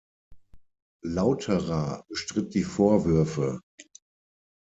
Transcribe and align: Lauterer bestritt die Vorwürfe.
Lauterer 1.03 2.03
bestritt 2.09 2.55
die 2.55 2.63
Vorwürfe. 2.63 3.61